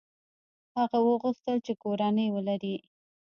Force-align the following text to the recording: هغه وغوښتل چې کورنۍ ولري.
هغه 0.77 0.97
وغوښتل 1.07 1.57
چې 1.65 1.73
کورنۍ 1.83 2.27
ولري. 2.35 2.75